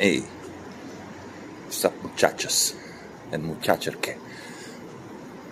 [0.00, 0.22] Hej,
[1.70, 2.74] sup muchachos
[3.32, 4.14] and muchačarke.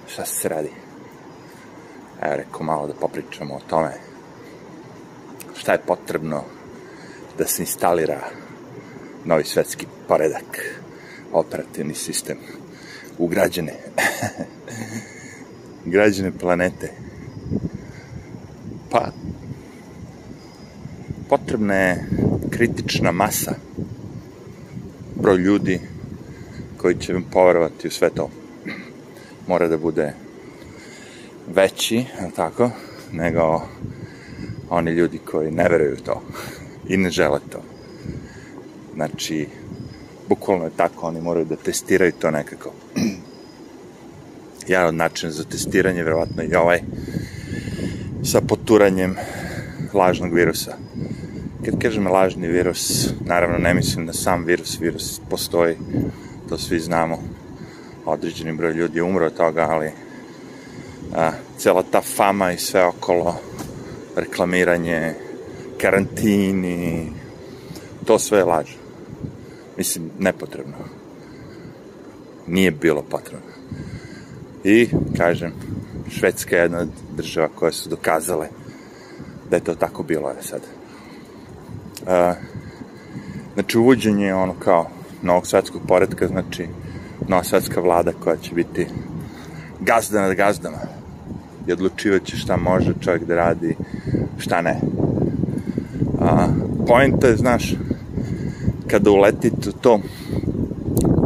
[0.07, 0.71] Šta se radi?
[2.23, 3.93] Evo, rekao malo da popričamo o tome
[5.57, 6.45] šta je potrebno
[7.39, 8.21] da se instalira
[9.25, 10.81] novi svetski poredak,
[11.33, 12.39] operativni sistem
[13.19, 13.75] u građane,
[15.95, 16.93] građane planete.
[18.91, 19.13] Pa,
[21.29, 22.09] potrebna je
[22.51, 23.55] kritična masa,
[25.23, 25.81] broj ljudi
[26.77, 28.31] koji će poverovati u sve to.
[29.47, 30.13] Mora da bude
[31.55, 32.05] veći,
[32.37, 32.71] tako,
[33.13, 33.63] nego
[34.71, 36.23] oni ljudi koji ne veruju to
[36.89, 37.63] i ne žele to.
[38.95, 39.47] Znači,
[40.29, 42.73] bukvalno je tako, oni moraju da testiraju to nekako.
[44.67, 46.81] Jedan od načina za testiranje, verovatno i ovaj,
[48.25, 49.17] sa poturanjem
[49.95, 50.77] lažnog virusa.
[51.65, 55.77] Kad kažem lažni virus, naravno ne mislim na sam virus, virus postoji,
[56.49, 57.19] to svi znamo.
[58.05, 59.91] Određeni broj ljudi je umro od toga, ali
[61.15, 63.37] a, cela ta fama i sve okolo,
[64.17, 65.15] reklamiranje,
[65.81, 67.13] karantini,
[68.05, 68.71] to sve je laž.
[69.77, 70.77] Mislim, nepotrebno.
[72.47, 73.53] Nije bilo potrebno.
[74.65, 75.53] I, kažem,
[76.11, 78.49] Švedska je jedna od država koje su dokazale
[79.51, 80.82] da je to tako bilo, je sad.
[82.03, 82.37] Uh,
[83.55, 84.87] znači, uvođenje je ono kao
[85.23, 86.67] novog svetskog poredka, znači
[87.29, 88.87] nova svetska vlada koja će biti
[89.81, 90.79] gazda nad gazdama
[91.67, 93.77] i odlučivaće šta može čovjek da radi,
[94.39, 94.81] šta ne.
[96.21, 96.47] A,
[96.87, 97.75] pojenta je, znaš,
[98.87, 100.01] kada uletite u to,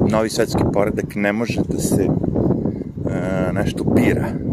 [0.08, 4.45] novi svetski poredak ne može da se e, nešto bira.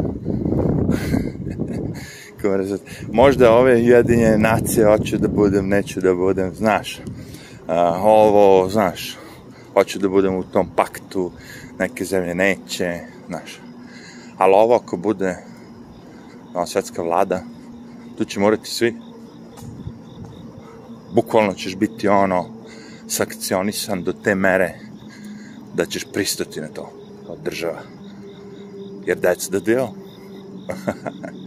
[3.11, 7.01] Možda ove jedinje nacije hoću da budem, neću da budem, znaš.
[7.67, 9.17] A, ovo, znaš,
[9.73, 11.31] hoću da budem u tom paktu,
[11.79, 13.59] neke zemlje neće, znaš.
[14.37, 15.37] Ali ovo ako bude
[16.53, 17.43] nova svetska vlada,
[18.17, 18.95] tu će morati svi.
[21.13, 22.45] Bukvalno ćeš biti ono,
[23.07, 24.73] sankcionisan do te mere
[25.73, 26.91] da ćeš pristati na to
[27.27, 27.81] od država.
[29.05, 29.87] Jer that's the deal.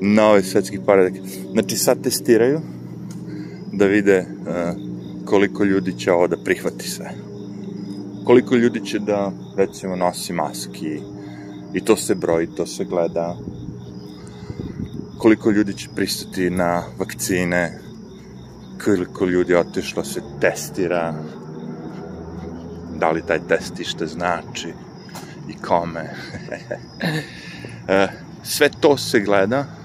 [0.00, 1.14] Novi svetski poredak.
[1.52, 2.60] Znači sad testiraju
[3.72, 4.46] da vide uh,
[5.24, 7.10] koliko ljudi će ovo da prihvati sve.
[8.24, 11.00] Koliko ljudi će da, recimo, nosi maski
[11.74, 13.36] i to se broji, to se gleda.
[15.18, 17.78] Koliko ljudi će pristati na vakcine,
[18.84, 21.14] koliko ljudi otišlo se testira,
[22.98, 24.68] da li taj test išta znači
[25.48, 26.10] i kome.
[27.88, 28.08] E,
[28.42, 29.75] sve to se gleda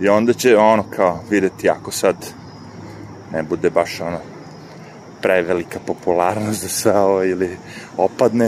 [0.00, 2.16] i onda će ono kao videti ako sad
[3.32, 4.18] ne bude baš ono
[5.22, 7.56] prevelika popularnost za sve ovo ili
[7.96, 8.46] opadne,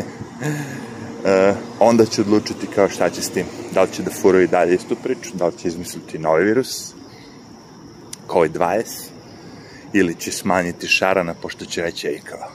[1.25, 3.47] e, onda će odlučiti kao šta će s tim.
[3.72, 6.94] Da li će da furaju dalje istu priču, da li će izmisliti novi virus,
[8.28, 8.84] COVID-20,
[9.93, 12.50] ili će smanjiti šarana, pošto će reći, ej, kao,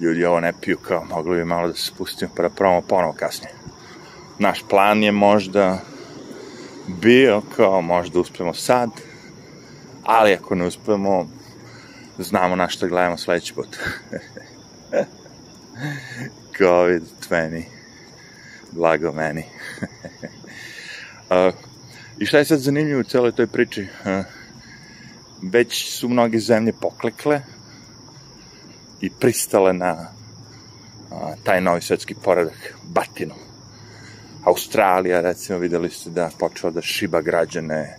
[0.00, 3.12] ljudi ovo ne piju, kao, mogli bi malo da se spustimo, pa da probamo ponovo
[3.12, 3.54] kasnije.
[4.38, 5.78] Naš plan je možda
[6.88, 8.90] bio, kao, možda uspemo sad,
[10.02, 11.28] ali ako ne uspemo,
[12.18, 13.76] znamo na što gledamo sledeći put.
[16.58, 17.62] COVID-20.
[18.72, 19.44] Blago meni.
[22.18, 23.86] I šta je sad zanimljivo u celoj toj priči?
[25.42, 27.42] Već su mnoge zemlje poklekle
[29.00, 30.12] i pristale na
[31.44, 33.34] taj novi svetski poredak, batinu.
[34.44, 37.96] Australija, recimo, videli ste da počela da šiba građane,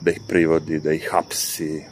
[0.00, 1.84] da ih privodi, da ih hapsi,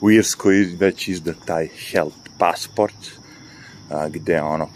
[0.00, 2.94] u Irskoj već izda taj health passport,
[3.90, 4.68] a, gde ono,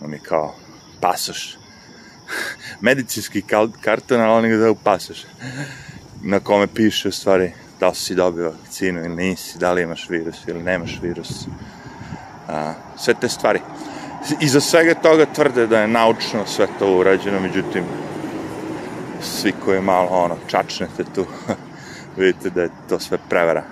[0.00, 0.54] on je kao
[1.00, 1.58] pasoš,
[2.80, 3.42] medicinski
[3.80, 5.24] karton, ali oni ga zove pasoš,
[6.22, 10.08] na kome piše u stvari da li si dobio vakcinu ili nisi, da li imaš
[10.08, 11.46] virus ili nemaš virus.
[12.48, 13.60] A, sve te stvari.
[14.40, 17.84] Iza svega toga tvrde da je naučno sve to urađeno, međutim,
[19.22, 21.26] svi koji malo ono, čačnete tu,
[22.16, 23.64] vidite da je to sve prevara.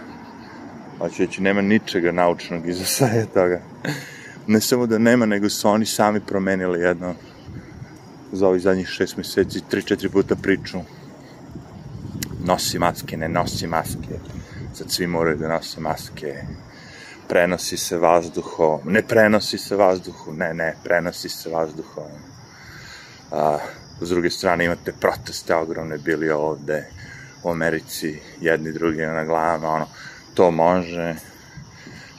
[0.98, 3.60] Hoću reći, nema ničega naučnog iza sve toga.
[4.46, 7.14] Ne samo da nema, nego su oni sami promenili jedno
[8.32, 10.78] za ovih zadnjih šest meseci, tri, četiri puta priču.
[12.44, 14.18] Nosi maske, ne nosi maske.
[14.74, 16.34] Sad svi moraju da nose maske.
[17.28, 18.80] Prenosi se vazduhom.
[18.84, 20.32] Ne prenosi se vazduhu.
[20.32, 22.10] Ne, ne, prenosi se vazduhom.
[23.30, 23.58] A,
[24.00, 26.86] s druge strane imate proteste ogromne bili ovde
[27.42, 29.86] u Americi, jedni drugi na glavama, ono,
[30.34, 31.14] to može,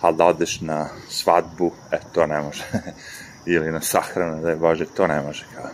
[0.01, 2.63] ali da odeš na svadbu, e, to ne može.
[3.45, 5.45] Ili na sahranu, da je Bože, to ne može.
[5.55, 5.69] Kao.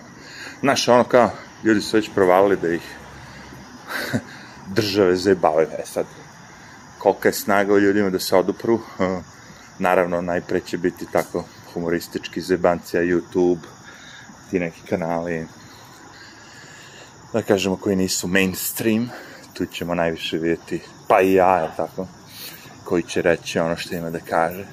[0.60, 1.32] Znaš, ono kao,
[1.64, 2.96] ljudi su već provalili da ih
[4.78, 5.68] države zajebavaju.
[5.80, 6.06] E sad,
[7.06, 8.80] kolika je snaga u ljudima da se odupru,
[9.80, 11.44] naravno, najpre će biti tako
[11.74, 13.60] humoristički zebancija, YouTube,
[14.50, 15.48] ti neki kanali,
[17.34, 19.10] da kažemo, koji nisu mainstream,
[19.54, 22.08] tu ćemo najviše vidjeti, pa i ja, je tako,
[22.84, 24.66] koji će reći ono što ima da kaže.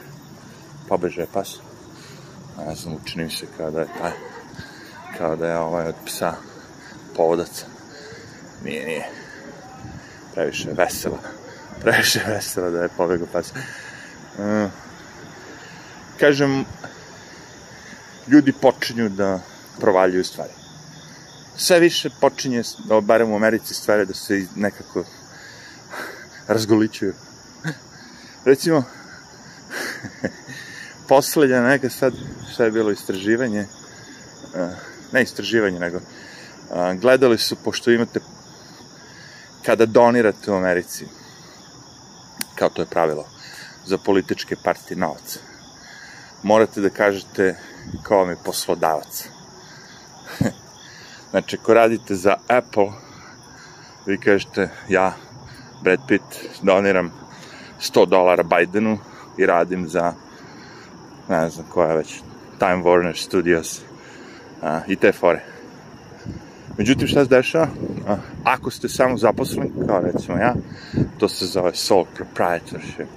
[0.88, 1.58] Pobeže pas.
[2.66, 4.12] Ne znam, učinim se kao da je taj,
[5.18, 6.34] kao da je ovaj od psa
[7.16, 7.64] povodac.
[8.64, 9.08] Nije, nije.
[10.34, 11.41] Previše veselo.
[11.82, 13.52] Previše veselo da je pobegao pas.
[13.52, 14.70] Uh,
[16.20, 16.64] kažem,
[18.28, 19.40] ljudi počinju da
[19.80, 20.52] provaljuju stvari.
[21.56, 22.62] Sve više počinje,
[23.02, 25.04] barem u Americi, stvari da se nekako
[26.48, 27.14] razgoličuju.
[28.44, 28.84] Recimo,
[31.08, 32.12] poslednja neka sad,
[32.52, 33.66] šta je bilo istraživanje,
[35.12, 36.00] ne istraživanje, nego
[37.00, 38.20] gledali su, pošto imate,
[39.66, 41.06] kada donirate u Americi,
[42.54, 43.24] kao to je pravilo,
[43.84, 45.38] za političke partije novac,
[46.42, 47.56] morate da kažete
[48.04, 49.28] ko vam je poslodavac.
[51.30, 52.88] znači, ako radite za Apple,
[54.06, 55.12] vi kažete, ja,
[55.82, 56.24] Brad Pitt,
[56.62, 57.12] doniram
[57.80, 58.98] 100 dolara Bidenu
[59.38, 60.14] i radim za,
[61.28, 62.20] ne znam koja već,
[62.58, 63.80] Time Warner Studios
[64.62, 65.51] a, i te fore.
[66.78, 67.68] Međutim, šta se dešava?
[68.44, 70.54] Ako ste samo zaposleni, kao recimo ja,
[71.18, 73.08] to se zove sole proprietorship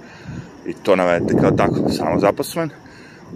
[0.66, 2.70] i to navedete kao tako, samo zaposlen,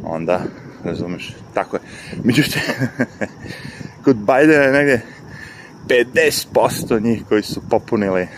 [0.05, 0.41] onda,
[0.85, 1.81] razumeš, tako je.
[2.25, 2.63] Međutim,
[4.05, 5.01] kod Bidena je negde
[5.89, 8.29] 50% njih koji su popunili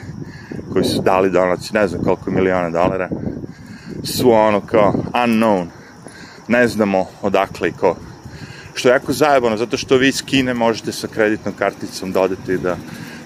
[0.73, 3.09] koji su dali donaci, ne znam koliko miliona dolara,
[4.05, 5.67] su ono kao unknown.
[6.49, 7.97] Ne znamo odakle i ko.
[8.75, 12.55] Što je jako zajebano, zato što vi iz Kine možete sa kreditnom karticom da odete
[12.55, 12.77] i da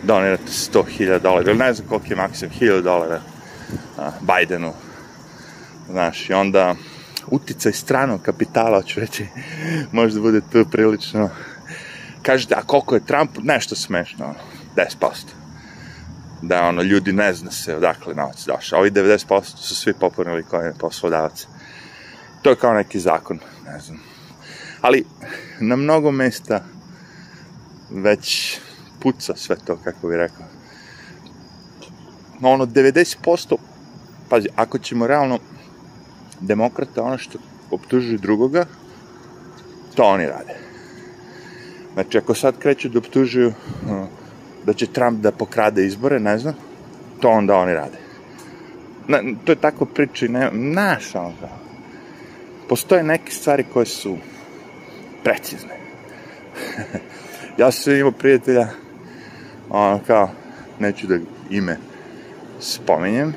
[0.03, 3.21] donirate 100.000 dolara, ili ne znam koliko je maksimum, 1000 dolara
[3.99, 4.73] a, Bidenu.
[5.91, 6.75] Znaš, i onda
[7.27, 9.27] uticaj stranog kapitala, ću reći,
[9.93, 11.31] možda bude tu prilično.
[12.23, 13.31] Kažete, a koliko je Trump?
[13.43, 14.39] Nešto smešno, ono,
[15.01, 15.37] 10%
[16.43, 18.79] da ono, ljudi ne zna se odakle novac došao.
[18.79, 21.47] Ovi 90% su svi popunili je poslodavac.
[22.43, 24.16] To je kao neki zakon, ne znam.
[24.87, 25.05] Ali
[25.61, 26.65] na mnogo mesta
[27.91, 28.59] već
[29.01, 30.47] puca sve to, kako bih rekao.
[32.43, 33.57] Ono, 90%,
[34.29, 35.39] pazi, ako ćemo realno
[36.41, 37.39] demokrata ono što
[37.71, 38.67] optužuju drugoga,
[39.95, 40.55] to oni rade.
[41.95, 43.53] Znači, ako sad kreću da optužuju
[44.65, 46.55] da će Trump da pokrade izbore, ne znam,
[47.21, 47.99] to onda oni rade.
[49.09, 51.33] Na, to je tako priča i ne, naš, ono,
[52.69, 54.17] postoje neke stvari koje su
[55.27, 55.75] precizne.
[57.61, 58.69] ja sam imao prijatelja,
[59.71, 60.31] ono, kao,
[60.79, 61.19] neću da
[61.51, 61.77] ime
[62.61, 63.35] spominjem,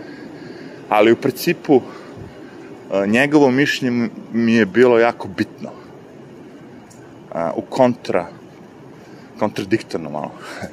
[0.90, 5.70] ali u principu e, njegovo mišljenje mi je bilo jako bitno.
[7.56, 8.28] u kontra,
[9.40, 10.32] kontradiktorno malo.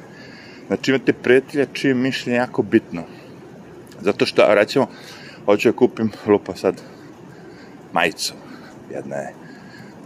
[0.67, 3.03] Znači imate prijatelja čije mišljenje jako bitno.
[4.01, 4.87] Zato što, recimo,
[5.45, 6.81] hoću da kupim, lupa sad,
[7.93, 8.33] majicu.
[8.91, 9.46] Jedna je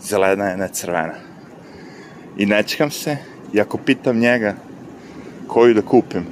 [0.03, 1.13] zelena, je crvena.
[2.37, 3.17] I nećkam se,
[3.53, 4.55] i ako pitam njega
[5.47, 6.25] koju da kupim,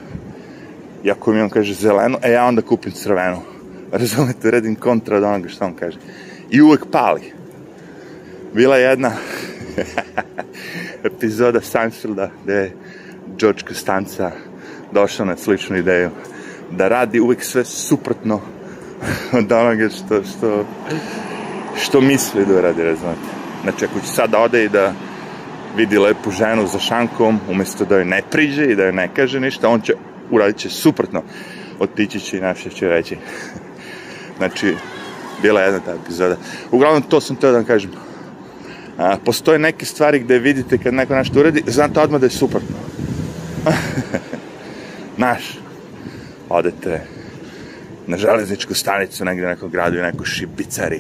[1.03, 3.41] i ako mi on kaže zelenu, e ja onda kupim crvenu.
[3.91, 5.97] Razumete, redim kontra od onoga što on kaže.
[6.49, 7.33] I uvek pali.
[8.53, 9.11] Bila je jedna
[11.03, 12.75] epizoda Seinfelda gde je
[13.39, 14.31] George Costanza
[14.91, 16.09] došao na sličnu ideju
[16.71, 18.41] da radi uvek sve suprotno
[19.39, 20.65] od onoga što, što,
[21.77, 23.38] što misli da radi, razumete.
[23.63, 24.93] Znači, ako će sad ode i da
[25.75, 29.39] vidi lepu ženu za šankom, umesto da joj ne priđe i da joj ne kaže
[29.39, 29.93] ništa, on će
[30.31, 31.23] uradit će suprotno.
[31.79, 33.17] Otići će i naše će reći.
[34.37, 34.75] znači,
[35.41, 36.35] bila jedna ta epizoda.
[36.71, 37.91] Uglavnom, to sam teo da vam kažem.
[38.97, 42.75] A, postoje neke stvari gde vidite kad neko nešto uradi, znate odmah da je suprotno.
[45.17, 45.43] Naš,
[46.49, 47.01] odete
[48.07, 50.99] na železničku stanicu negde u nekom gradu i neko šibicari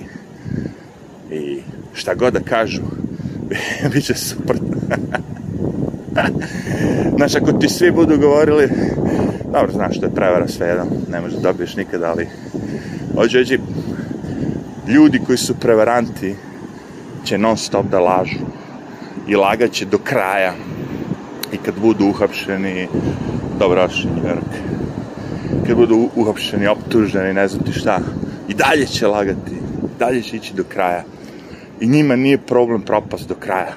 [1.31, 1.61] i
[1.93, 2.81] šta god da kažu,
[3.93, 4.57] bit će super.
[7.17, 8.69] znaš, ako ti svi budu govorili,
[9.53, 12.27] dobro, znaš, to je prevara sve jedan, ne možeš da dobiješ nikada, ali
[13.15, 13.59] hoću reći,
[14.87, 16.35] ljudi koji su prevaranti
[17.23, 18.39] će non stop da lažu
[19.27, 20.53] i lagaće do kraja
[21.53, 22.87] i kad budu uhapšeni,
[23.59, 24.53] dobrodošli New York.
[25.67, 27.99] kad budu uhapšeni, optuženi, ne znam ti šta,
[28.47, 29.51] i dalje će lagati,
[29.99, 31.03] dalje će ići do kraja.
[31.79, 33.73] I njima nije problem propast do kraja.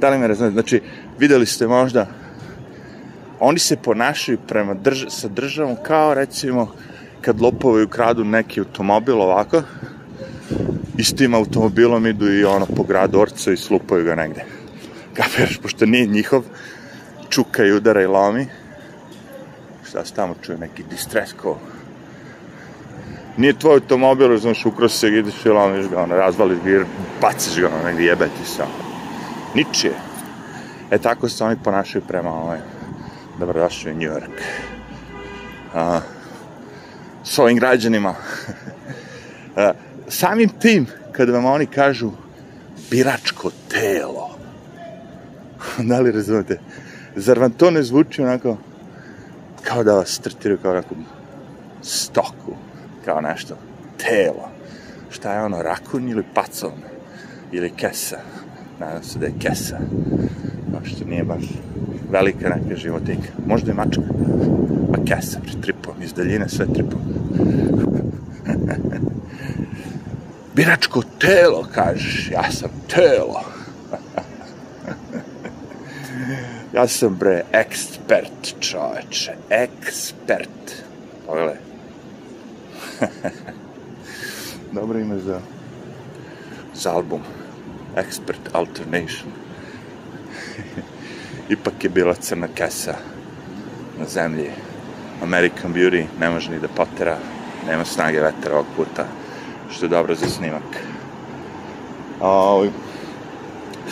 [0.00, 0.52] Da li me razumete?
[0.52, 0.82] Znači,
[1.18, 2.06] videli ste možda,
[3.40, 6.72] oni se ponašaju prema drž sa državom kao, recimo,
[7.20, 9.62] kad lopovi ukradu neki automobil ovako,
[10.98, 14.44] i s tim automobilom idu i ono po gradu orca i slupaju ga negde.
[15.14, 16.44] Kapiraš, pošto nije njihov,
[17.28, 18.46] čuka i udara i lomi.
[19.88, 21.58] Šta se tamo čuje, neki distres ko...
[23.38, 26.84] Nije tvoj automobil, znaš, ukroz se, ideš i lomiš ga, ono, razvališ ga
[27.20, 28.72] baciš ga, ono, negdje jebeti se, ono.
[29.54, 29.92] Ničije.
[30.90, 32.58] E, tako se oni ponašaju prema ovaj,
[33.38, 34.40] dobrodošli u New York.
[35.74, 36.00] A,
[37.24, 38.14] s ovim građanima.
[39.56, 39.72] A,
[40.08, 42.10] samim tim, kada vam oni kažu
[42.90, 44.30] biračko telo,
[45.88, 46.60] da li razumete,
[47.16, 48.56] zar vam to ne zvuči onako
[49.62, 50.94] kao da vas tretiraju kao neku
[51.82, 52.56] stoku,
[53.08, 53.54] kao nešto,
[53.96, 54.48] telo.
[55.10, 56.72] Šta je ono, rakun ili pacon?
[57.52, 58.18] Ili kesa?
[58.80, 59.78] Nadam se da je kesa.
[60.84, 61.44] Što nije baš
[62.10, 63.28] velika neka životika.
[63.46, 64.02] Možda je mačka.
[64.92, 67.00] Pa kesa, pri tripom, iz daljine sve tripom.
[70.56, 73.42] Biračko telo, kažeš, ja sam telo.
[76.74, 79.32] Ja sam, bre, ekspert, čoveče.
[79.50, 80.84] Ekspert.
[81.26, 81.67] Pogledaj.
[84.78, 85.40] Dobro ime za,
[86.74, 87.20] za album.
[87.96, 89.32] Expert Alternation.
[91.48, 92.94] Ipak je bila crna kesa
[93.98, 94.50] na zemlji.
[95.22, 97.18] American Beauty ne može ni da potera.
[97.66, 99.06] Nema snage vetra ovog puta.
[99.70, 100.62] Što je dobro za snimak.
[102.20, 102.64] A,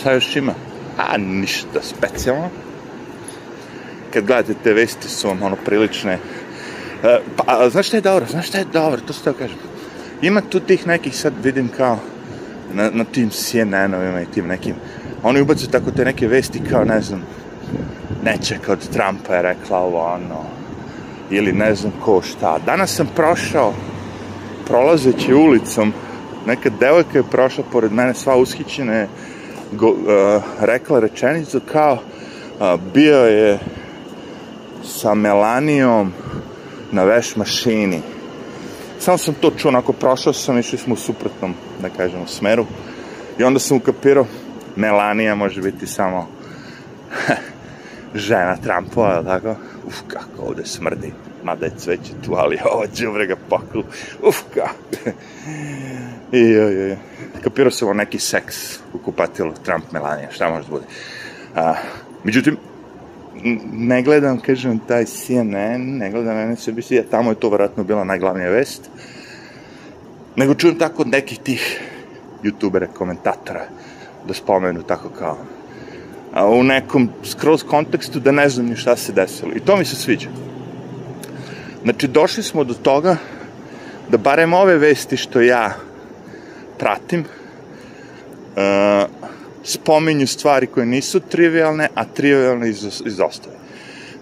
[0.00, 0.54] šta još ima?
[0.98, 2.50] A, ništa specijalno
[4.16, 6.18] kad gledate te vesti su vam ono prilične.
[7.04, 8.26] E, pa, a, znaš šta je dobro?
[8.26, 9.00] Znaš šta je dobro?
[9.00, 9.56] To se to kažem.
[10.22, 11.98] Ima tu tih nekih, sad vidim kao,
[12.72, 14.74] na, na tim CNN-ovima i tim nekim,
[15.22, 17.22] oni ubacuju tako te neke vesti kao, ne znam,
[18.24, 20.44] nečeka od Trumpa je rekla ovo, ono,
[21.30, 22.58] ili ne znam ko šta.
[22.66, 23.74] Danas sam prošao,
[24.66, 25.92] prolazeći ulicom,
[26.46, 29.06] neka devojka je prošla pored mene, sva ushićena
[29.72, 29.96] go, uh,
[30.60, 33.58] rekla rečenicu kao, uh, bio je
[34.84, 36.12] sa Melanijom
[36.92, 38.02] na veš mašini.
[38.98, 42.66] Samo sam to čuo, onako prošao sam, išli smo u suprotnom, da kažemo, smeru.
[43.38, 44.26] I onda sam ukapirao,
[44.76, 46.28] Melanija može biti samo
[48.14, 49.56] žena Trumpova, tako?
[49.86, 51.12] Uf, kako ovde smrdi.
[51.44, 53.84] Mada je cveće tu, ali ovo džubre ga poklu.
[54.22, 55.10] Uf, kako.
[56.32, 56.96] I, i, i.
[57.42, 60.84] Kapirao sam neki seks u kupatilu Trump-Melanija, šta može da bude.
[61.54, 61.74] A,
[62.24, 62.56] međutim,
[63.72, 68.50] ne gledam, kažem, taj CNN, ne gledam MSNBC, a tamo je to vjerojatno bila najglavnija
[68.50, 68.90] vest,
[70.36, 71.80] nego čujem tako od nekih tih
[72.42, 73.64] youtubera, komentatora,
[74.28, 75.38] da spomenu tako kao
[76.36, 79.52] a, u nekom skroz kontekstu da ne znam ni šta se desilo.
[79.56, 80.28] I to mi se sviđa.
[81.82, 83.16] Znači, došli smo do toga
[84.08, 85.72] da barem ove vesti što ja
[86.78, 87.26] pratim, uh,
[89.66, 93.56] spominju stvari koje nisu trivialne, a trivialne iz, izostave.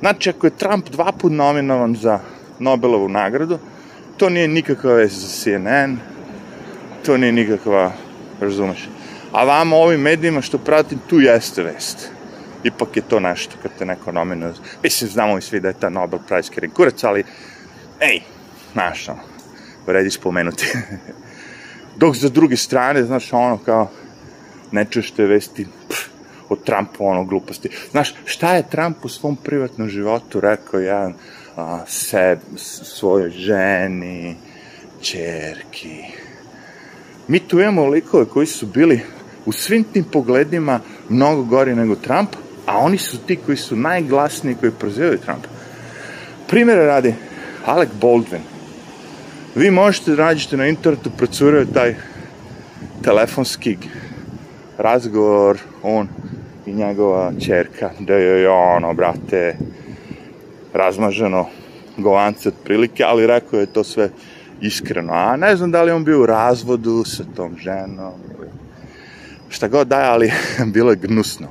[0.01, 2.21] Znači, ako je Trump dva put nominovan za
[2.59, 3.59] Nobelovu nagradu,
[4.17, 5.99] to nije nikakva veza za CNN,
[7.07, 7.93] to nije nikakva,
[8.41, 8.89] razumeš.
[9.33, 12.11] A vama ovim medijima što pratim, tu jeste vest.
[12.65, 14.53] Ipak je to nešto kad te neko nominuje.
[14.83, 17.25] Mislim, znamo i svi da je ta Nobel Prize Karen Kurac, ali,
[18.01, 18.21] ej,
[18.73, 19.07] znaš,
[19.87, 20.67] vredi spomenuti.
[22.01, 23.91] Dok za druge strane, znaš, ono, kao,
[25.17, 26.09] te vesti pff,
[26.49, 27.69] o Trumpu, ono, gluposti.
[27.91, 31.15] Znaš, šta je Trump u svom privatnom životu rekao jedan
[31.57, 34.37] a, se, svojoj ženi,
[35.01, 36.05] čerki.
[37.29, 39.01] Mi tu imamo likove koji su bili
[39.47, 42.29] u svim tim pogledima mnogo gori nego Trump,
[42.67, 45.49] a oni su ti koji su najglasniji koji prozivaju Trumpa.
[46.49, 47.15] Primjera radi,
[47.65, 48.41] Alec Baldwin.
[49.55, 51.95] Vi možete da nađete na internetu, procuraju taj
[53.03, 53.77] telefonski
[54.79, 56.09] razgovor, on
[56.67, 59.57] i njegova čerka, da je ono, brate,
[60.73, 61.47] razmaženo
[61.97, 64.11] govance otprilike, ali rekao je to sve
[64.61, 65.13] iskreno.
[65.13, 68.49] A ne znam da li on bio u razvodu sa tom ženom ili
[69.49, 70.33] šta god daje, ali
[70.75, 71.47] bilo je gnusno.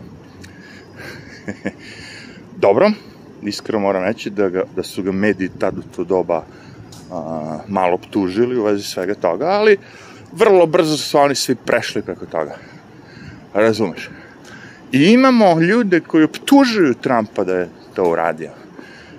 [2.66, 2.92] Dobro,
[3.44, 6.44] iskreno moram reći da, ga, da su ga mediji tad u to doba
[7.12, 9.78] a, malo optužili u vezi svega toga, ali
[10.32, 12.56] vrlo brzo su oni svi prešli preko toga.
[13.54, 14.10] Razumeš?
[14.92, 18.50] I imamo ljude koji optužuju Trumpa da je to uradio.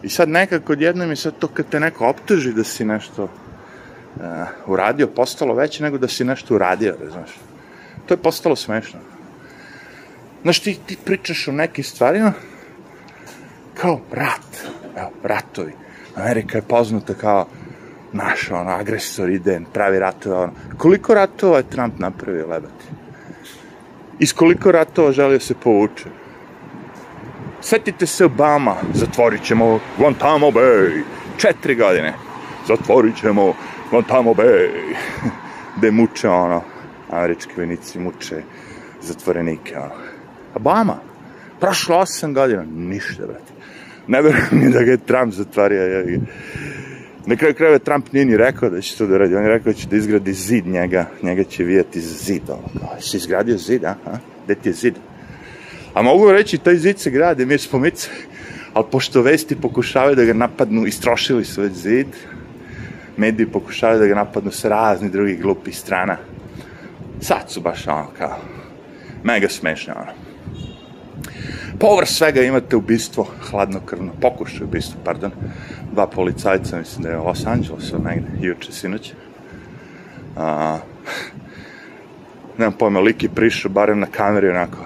[0.03, 4.23] I sad nekako odjednom je sad to kad te neko optuži da si nešto uh,
[4.67, 7.31] uradio, postalo veće nego da si nešto uradio, znaš.
[8.07, 9.01] To je postalo smešno.
[10.43, 12.33] Znaš, ti, ti pričaš o nekim stvarima
[13.75, 15.73] kao rat, evo, ratovi.
[16.17, 17.47] Amerika je poznata kao
[18.13, 20.53] naš, ono, agresor ide, pravi ratove, ono.
[20.79, 22.85] Koliko ratova je Trump napravio, lebati?
[24.19, 26.05] Iz koliko ratova želio se povuče?
[27.61, 31.03] Setite se Obama, zatvorit ćemo Guantanamo Bay,
[31.37, 32.15] četiri godine.
[32.69, 33.55] Zatvorit ćemo
[33.91, 34.69] Guantanamo Bay,
[35.77, 36.63] gde muče, ono,
[37.11, 38.43] američki vojnici muče
[39.03, 39.95] zatvorenike, ono.
[40.55, 40.97] Obama,
[41.61, 43.53] prošlo osam godina, ništa, brate.
[44.07, 46.21] Ne verujem ni da ga je Trump zatvario, je.
[47.27, 49.73] Na kraju krajeva Trump nije ni rekao da će to da radi, on je rekao
[49.73, 53.85] da će da izgradi zid njega, njega će vijati zid, ono, kao, si izgradio zid,
[53.85, 53.95] a?
[54.07, 54.17] a?
[54.45, 54.95] Gde ti je zid?
[55.95, 58.09] A mogu reći, taj zid se gradi, mi smo mice,
[58.73, 62.07] ali pošto vesti pokušavaju da ga napadnu, istrošili su već zid,
[63.17, 66.17] mediji pokušavaju da ga napadnu sa razni drugih glupih strana.
[67.21, 68.39] Sad su baš ono kao,
[69.23, 70.24] mega smešne ono.
[71.81, 75.31] Povrh svega imate ubistvo, hladnokrvno, pokušaj ubistvo, pardon,
[75.93, 79.13] dva policajca, mislim da je u Los Angelesu negde, juče, sinoć.
[80.37, 80.79] A,
[82.59, 84.79] nemam pojma, lik je prišao, barem na kameri, onako,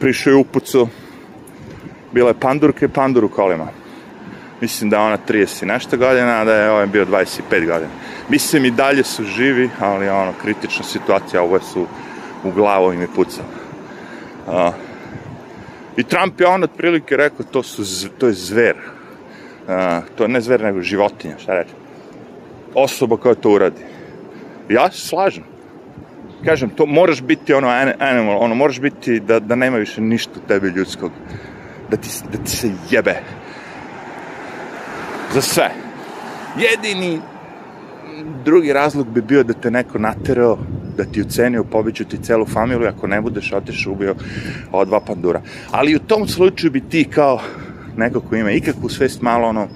[0.00, 0.88] prišao je upucao,
[2.12, 3.68] bila je pandurka i pandur u kolima.
[4.60, 7.90] Mislim da ona 30 i nešto godina, a da je ovaj bio 25 godina.
[8.28, 11.86] Mislim i dalje su živi, ali ono, kritična situacija, ovo su
[12.44, 13.44] u glavu im je pucao.
[14.46, 14.85] Uh,
[15.96, 18.76] I Trump je on otprilike rekao, to, su, to je zver.
[18.76, 21.70] Uh, to je ne zver, nego životinja, šta reći.
[22.74, 23.82] Osoba koja to uradi.
[24.68, 25.44] Ja se slažem.
[26.44, 30.48] Kažem, to moraš biti ono animal, ono moraš biti da, da nema više ništa u
[30.48, 31.12] tebi ljudskog.
[31.90, 33.14] Da ti, da ti se jebe.
[35.32, 35.70] Za sve.
[36.58, 37.20] Jedini
[38.44, 40.58] drugi razlog bi bio da te neko naterao
[40.96, 44.14] da ti ucenio, pobiću ti celu familiju, ako ne budeš otišao, ubio
[44.72, 45.40] ova dva pandura.
[45.70, 47.40] Ali u tom slučaju bi ti kao
[47.96, 49.68] neko ko ima ikakvu svest malo ono,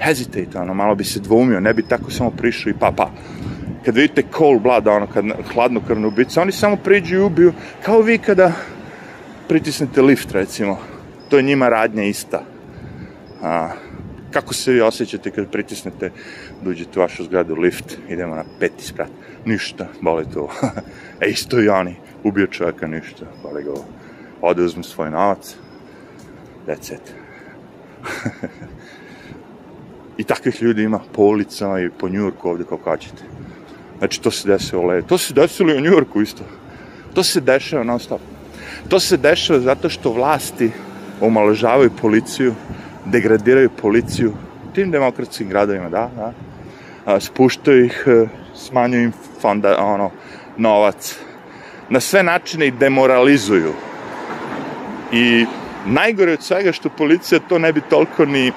[0.00, 3.10] hesitate, ono, malo bi se dvoumio, ne bi tako samo prišao i pa, pa.
[3.84, 8.18] Kad vidite cold blood, ono, kad hladnokrvne ubice, oni samo priđu i ubiju, kao vi
[8.18, 8.52] kada
[9.48, 10.78] pritisnete lift, recimo.
[11.28, 12.42] To je njima radnja ista.
[13.42, 13.70] A,
[14.32, 16.10] kako se vi osjećate kad pritisnete
[16.62, 19.10] da uđete u vašu zgradu lift, idemo na peti sprat,
[19.44, 20.48] ništa, boli to.
[21.20, 23.70] e, isto i oni, ubio čovjeka, ništa, boli ga
[24.40, 25.56] Ode uzmu svoj novac,
[26.66, 27.14] that's it.
[30.18, 33.22] I takvih ljudi ima po ulicama i po Njurku ovde kao kačete.
[33.98, 35.02] Znači, to se desilo u Levi.
[35.02, 36.44] To se desilo i u Njurku isto.
[37.14, 38.20] To se dešava non stop.
[38.88, 40.70] To se dešava zato što vlasti
[41.20, 42.54] omaložavaju policiju,
[43.04, 44.32] degradiraju policiju
[44.74, 46.32] tim demokratskim gradovima, da, da.
[47.06, 50.10] A, spuštaju ih, e, smanjuju im fonda, ono,
[50.56, 51.18] novac.
[51.88, 53.72] Na sve načine ih demoralizuju.
[55.12, 55.46] I
[55.86, 58.52] najgore od svega što policija to ne bi toliko ni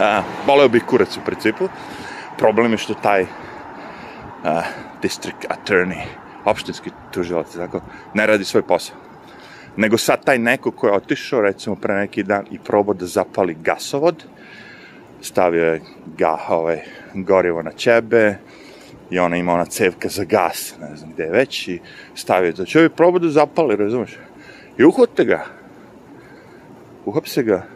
[0.00, 1.68] a, voleo bih kurac u principu.
[2.38, 3.26] Problem je što taj
[4.44, 4.62] a,
[5.02, 6.02] district attorney,
[6.44, 7.80] opštinski tužilac, tako,
[8.14, 8.96] ne radi svoj posao
[9.76, 13.56] nego sad taj neko ko je otišao, recimo pre neki dan, i probao da zapali
[13.62, 14.24] gasovod,
[15.20, 15.80] stavio je
[16.18, 16.80] ga, ovaj,
[17.14, 18.38] gorivo na ćebe,
[19.10, 21.80] i ona ima ona cevka za gas, ne znam gde već, i
[22.14, 24.16] stavio će ovaj probao da zapali, razumeš?
[24.78, 25.44] I uhvate ga.
[27.04, 27.66] Uhapse ga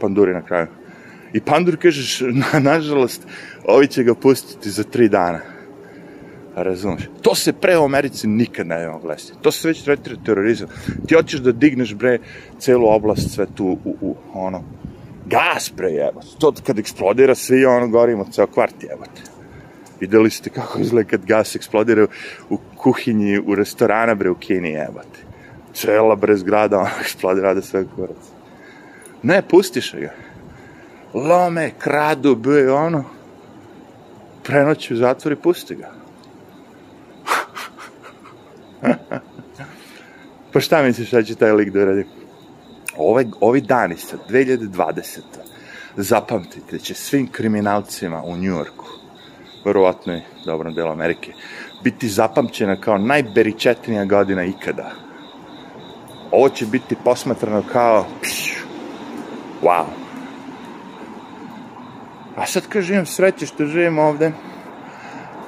[0.00, 0.66] panduri na kraju.
[1.32, 2.20] I pandur kažeš,
[2.52, 3.26] na, nažalost,
[3.64, 5.55] ovi će ga pustiti za tri dana.
[6.56, 7.02] Razumeš?
[7.22, 9.38] To se pre u Americi nikad ne moglo desiti.
[9.42, 10.68] To se već tretira terorizam.
[11.06, 12.18] Ti hoćeš da digneš, bre,
[12.58, 14.62] celu oblast sve tu u, u ono,
[15.26, 16.26] gas, bre, jebote.
[16.38, 19.22] To kad eksplodira, svi ono gorimo, ceo kvart, jebote.
[20.00, 22.06] Videli ste kako izgleda kad gas eksplodira
[22.50, 25.20] u kuhinji, u restorana, bre, u Kini, jebote.
[25.74, 28.16] Cela, bre, zgrada, ono, eksplodira da sve kurac.
[29.22, 30.12] Ne, pustiš ga.
[31.14, 33.04] Lome, kradu, bre, ono,
[34.42, 35.95] prenoći u zatvor i pusti ga.
[40.52, 42.06] pa šta misliš da će taj lik da uradi?
[42.96, 45.20] Ove, ovi dani sa 2020.
[45.96, 48.86] Zapamtite, će svim kriminalcima u Njujorku,
[49.64, 51.32] verovatno i dobrom delu Amerike,
[51.84, 54.90] biti zapamćena kao najberičetnija godina ikada.
[56.30, 58.06] Ovo će biti posmatrano kao
[59.62, 59.84] wow.
[62.36, 64.32] A sad kad živim sreće što živim ovde,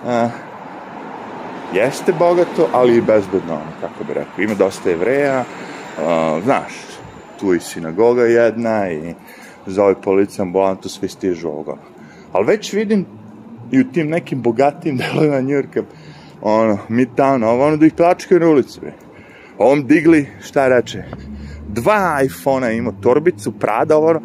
[0.04, 0.30] uh,
[1.74, 4.44] jeste bogato, ali i bezbedno, ono, kako bi rekao.
[4.44, 6.72] Ima dosta jevreja, uh, znaš,
[7.40, 9.14] tu i sinagoga jedna i
[9.66, 11.76] zove policija, ambulantu, svi stižu ovoga.
[12.32, 13.06] Ali već vidim
[13.72, 15.82] i u tim nekim bogatim delovima Njurka,
[16.42, 18.92] ono, Midtown, ovo, ono da ih plačkaju na ulici, bre.
[19.58, 21.02] Ovom digli, šta reče,
[21.68, 24.20] dva iPhone-a imao torbicu, Prada, ovo,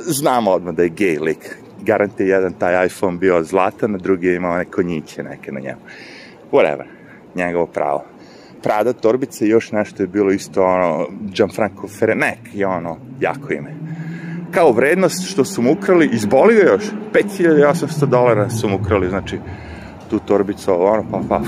[0.00, 1.56] znamo odmah da je gej lik.
[1.82, 5.60] Garant je jedan taj iPhone bio zlatan, a drugi je imao neko njiće neke na
[5.60, 5.80] njemu.
[6.52, 6.84] Whatever,
[7.34, 8.04] njegovo pravo.
[8.62, 13.74] Prada torbica i još nešto je bilo isto ono, Gianfranco Ferrenek i ono, jako ime.
[14.50, 19.38] Kao vrednost što su mu ukrali, izboli ga još, 5800 dolara su mu ukrali, znači,
[20.10, 21.40] tu torbicu, ono, pa, pa.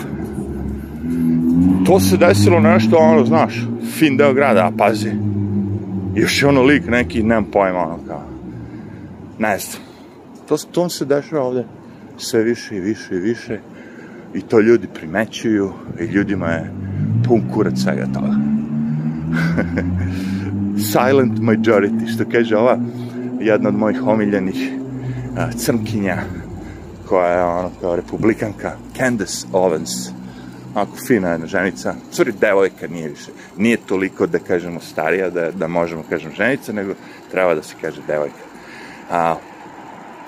[1.86, 3.66] To se desilo nešto, ono, znaš,
[3.98, 5.12] fin deo grada, a pazi,
[6.14, 8.22] još je ono lik neki, nemam pojma, ono, kao,
[9.38, 9.82] ne znam.
[10.48, 11.64] To, to se dešava ovde
[12.16, 13.60] sve više i više i više
[14.34, 16.72] i to ljudi primećuju i ljudima je
[17.28, 18.34] pun kurac svega toga.
[20.92, 22.78] Silent majority, što kaže ova
[23.40, 24.72] jedna od mojih omiljenih
[25.36, 26.16] a, crnkinja
[27.08, 30.10] koja je ono kao republikanka Candace Owens.
[30.74, 31.94] Onako fina jedna ženica.
[32.10, 33.30] Stvari devojka nije više.
[33.56, 36.94] Nije toliko da kažemo starija da, da možemo kažem ženica nego
[37.30, 38.42] treba da se kaže devojka.
[39.10, 39.36] A,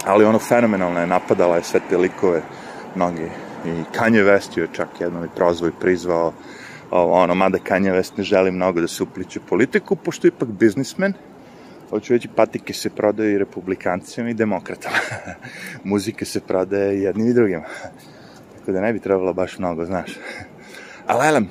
[0.04, 2.42] ali ono fenomenalno je napadala je sve te likove
[2.94, 3.28] mnogi
[3.64, 6.32] i Kanye West je čak jednom i prozvao i prizvao
[6.90, 11.12] ono, mada Kanye West ne želi mnogo da se upliče politiku, pošto je ipak biznismen,
[11.90, 14.96] hoću reći, patike se prodaje i republikancima i demokratama.
[15.84, 17.60] Muzike se prodaje jednim i drugim.
[18.58, 20.18] Tako da ne bi trebalo baš mnogo, znaš.
[21.06, 21.48] Ali, elem,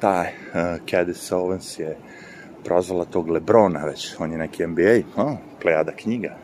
[0.00, 1.96] taj uh, Cadis Owens je
[2.64, 6.36] prozvala tog Lebrona već, on je neki NBA, oh, plejada knjiga.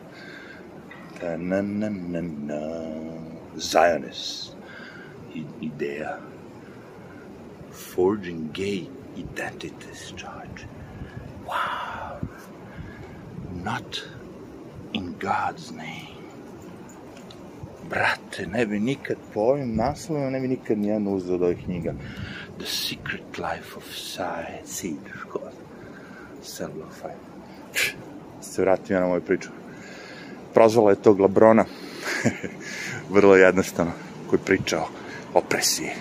[1.21, 2.59] Ta, na, na, na, na,
[3.55, 4.56] Zionist
[5.61, 6.19] ideja.
[7.71, 10.65] Forging gay identities charge.
[11.45, 12.19] Wow.
[13.63, 14.03] Not
[14.93, 16.17] in God's name.
[17.89, 21.93] Brate, ne bi nikad po ovim naslovima, ne bi nikad nijedno uzeo od ovih knjiga.
[22.57, 25.51] The Secret Life of Science, Seed, škola.
[26.43, 27.15] Cellophane.
[28.41, 29.49] Se vratim na moju priču.
[30.53, 31.65] Prozvala je tog Labrona.
[33.15, 33.91] Vrlo jednostavno.
[34.29, 34.87] Koji pričao
[35.37, 35.91] opresiji.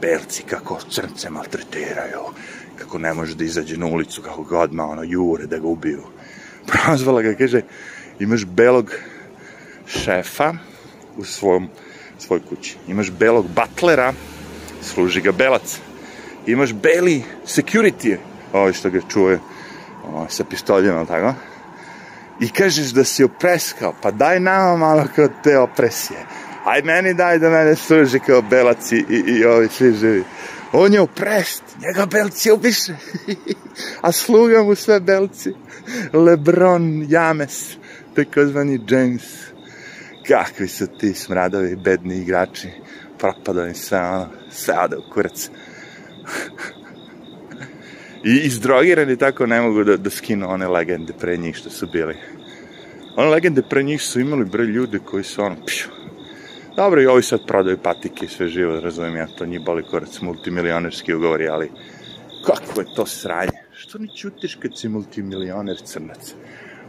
[0.00, 2.20] Belci kako crnce maltretiraju,
[2.78, 6.02] kako ne može da izađe na ulicu, kako ga odmah ono jure da ga ubiju.
[6.66, 7.62] Prozvala ga, kaže,
[8.18, 8.90] imaš belog
[9.86, 10.54] šefa
[11.16, 11.68] u svom,
[12.18, 12.76] svoj kući.
[12.88, 14.12] Imaš belog butlera,
[14.82, 15.78] služi ga belac.
[16.46, 18.16] Imaš beli security,
[18.52, 19.38] ovo što ga čuje
[20.06, 21.34] ovo, sa pistoljima, tako?
[22.40, 26.18] I kažeš da si opreskao, pa daj nama malo kao te opresije
[26.66, 30.24] aj meni daj da mene služi kao belac i, i, ovi svi živi.
[30.72, 32.94] On je uprest, njega belci ubiše,
[34.06, 35.52] a sluga mu sve belci.
[36.12, 37.76] Lebron James,
[38.14, 39.22] takozvani James.
[40.28, 42.68] Kakvi su ti smradovi, bedni igrači,
[43.18, 45.48] propadali sve ono, sve ode u kurac.
[48.24, 52.16] I izdrogirani tako ne mogu da, da skinu one legende pre njih što su bili.
[53.16, 55.88] One legende pre njih su imali broj ljude koji su ono, pšu,
[56.76, 60.20] Dobro, i ovi sad prodaju patike i sve živo, razumijem ja, to njih boli korac,
[60.20, 61.70] multimilionerski ugovori, ali
[62.46, 63.58] kako je to sranje?
[63.72, 66.34] Što ni čutiš kad si multimilioner crnac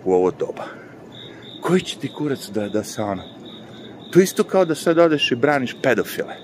[0.06, 0.66] u ovo doba?
[1.62, 3.24] Koji će ti kurac da, da se ono?
[4.12, 6.36] To isto kao da sad odeš i braniš pedofile.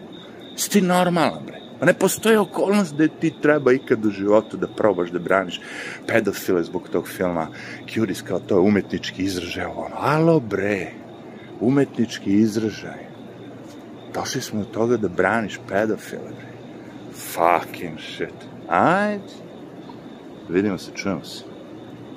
[0.56, 1.60] Si ti normalan, bre.
[1.80, 5.62] A ne postoji okolnost da ti treba ikad u životu da probaš da braniš
[6.08, 7.48] pedofile zbog tog filma.
[7.94, 10.92] Curis kao to je umetnički izražaj, ono, alo bre,
[11.60, 13.13] umetnički izražaj
[14.14, 16.54] došli smo do toga da braniš pedofile, bre.
[17.14, 18.34] Fucking shit.
[18.70, 19.24] Ajde.
[20.50, 21.53] Vidimo se, čujemo se.